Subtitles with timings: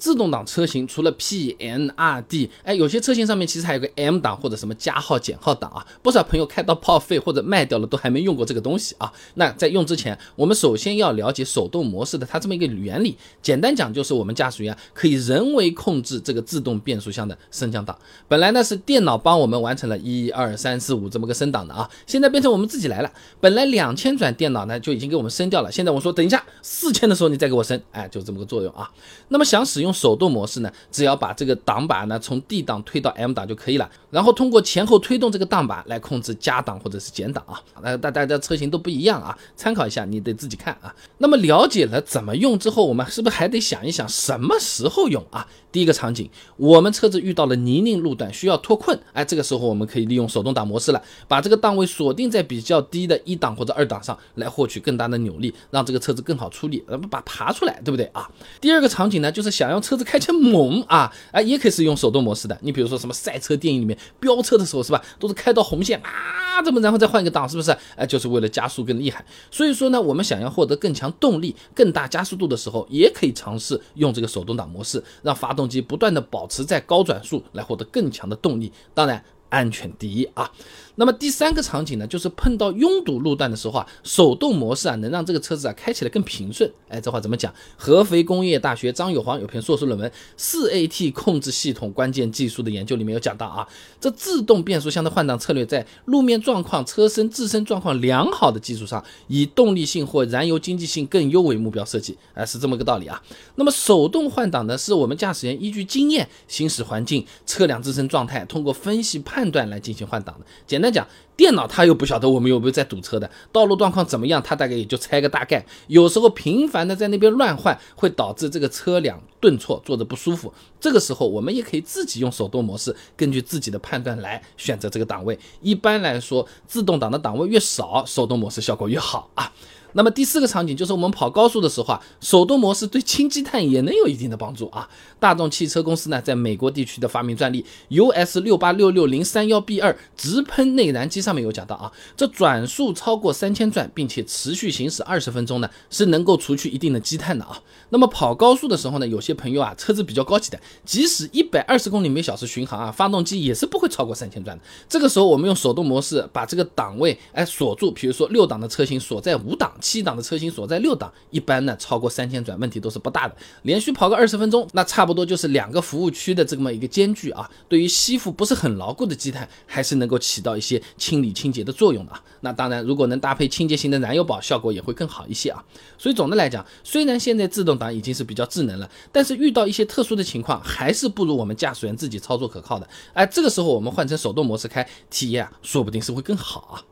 [0.00, 5.86] 自动挡车型除了 P、N、R、D，哎，有些车型上面其实还有个 M 档或者什么加号、减号档啊。
[6.02, 9.12] 不少朋友开到报废或者卖掉了，都还没用过这个东西啊。
[9.34, 13.16] 那在用之前，我们首先要了解手动模式的它这么一个原理。
[13.42, 17.96] 简单讲，就是我们驾驶员可以人为控制这个自动变速箱的升降档。
[18.26, 23.12] 本来呢是电脑帮我们完成了一二三四五这么个升档的啊，现在变成我们自己来了。
[23.38, 28.90] 本来两千转电脑呢就已经给我们升掉了，现在我说等一下四千的时候你再给我升，哎，就这么个作用啊。
[29.28, 37.60] 那么想使用手动模式呢，只要把这个挡把呢从 D 档推到 M 档就可以了，然后通过前后推动这个档把来控制加档或者是减档啊。
[37.82, 40.94] 那大大家车型都不一样啊，参考一下，你得自己看啊。
[41.18, 45.46] 那么了解了怎么用之后，我们是不是还得想一想什么时候用啊？
[45.72, 58.28] 第一个场景，我们车子遇到了泥泞路段需要脱困，哎，这个时候我们可以利用手动挡模式了，把这个档位锁定在比较低的一档或者二档上来获取更大的扭力，让这个车子更好出力，那么把爬出来，对不对啊？
[58.60, 62.58] 第二个场景呢，就是想要车子开起来猛啊，哎，也可以是用手动模式的。
[62.62, 67.70] 你比如说什么赛车电影里面飙车的时候是吧，都是开到红线啊，这么然后再换一个档，是不是？
[67.96, 69.24] 哎，就是为了加速更厉害。
[69.50, 78.72] 所以说呢，我们想要获得更强动力、更大加速度的时候，也可以尝试用这个手动挡模式，让发动动机不断的保持在高转速，来获得更强的动力。
[78.94, 79.22] 当然。
[79.50, 80.50] 安全第一啊！
[80.96, 86.70] 那么第三个场景呢，就是碰到拥堵路段的时候啊，手动模式啊，能让这个车子啊开起来更平顺。
[86.88, 87.52] 哎，这话怎么讲？
[87.76, 93.66] 合肥工业大学张友煌有篇硕士论文《四 AT 控制系统关键技术》的研究里面有讲到啊，
[93.98, 102.16] 这自动变速箱的换挡策略在路面状况、车身自身状况良好的基础上，以动力性或燃油经济性更优为目标设计。
[102.34, 103.20] 哎，是这么个道理啊。
[103.56, 109.39] 那么手动换挡呢，是我们驾驶员依据经验、行驶环境、车辆自身状态，通过分析判。
[109.40, 110.44] 判断来进行换挡的。
[110.66, 115.64] 简单讲，电脑它又不晓得我们有没有在堵车的，道路状况怎么样，它大概也就猜个大概。
[115.86, 120.52] 有时候频繁的在那边乱换，会导致这个车辆顿挫，坐着不舒服。
[120.78, 125.38] 这个时候，我们也可以自己用手动模式，根据自己的判断来选择这个档位。
[125.62, 129.50] 一般来说，自动挡的档位越少，手动模式效果越好啊。
[129.92, 134.88] 那么第四个场景就是我们跑高速的时候啊，手动模式对轻积碳也能有一定的帮助啊。
[135.18, 147.60] 大众汽车公司呢，在美国地区的发明专利 US 六八六六零三幺 B 二直喷内燃机上面有讲到啊，这转速超过三千转，并且持续行驶二十分钟呢，是能够除去一定的积碳的啊。
[147.90, 154.62] 那么跑高速的时候呢，有些朋友啊，车子比较高级的，即使一百二十公里每小时巡航啊，发动机也是不会超过三千转的。
[154.88, 159.72] 这个时候我们用手动模式把这个档位哎锁住，比如说六档的车型锁在五档。
[159.80, 163.34] 七档的车型锁在六档，一般呢超过三千转问题都是不大的。
[163.62, 167.50] 连续跑个二十分钟，那差不多就是两个服务区的这么一个间距啊。
[167.68, 172.22] 对于吸附不是很牢固的积碳，还是能够起到一些清理清洁的作用的啊。
[172.42, 175.62] 那当然，如果能搭配清洁型的燃油宝，效果也会更好一些啊。
[175.98, 182.88] 所以总的来讲，虽然现在自动挡已经是比较智能了，但是遇到一些特殊的情况，还是不如我们驾驶员自己操作可靠的。
[183.12, 186.82] 哎，这个时候我们换成手动模式开，体验啊，说不定是会更好啊。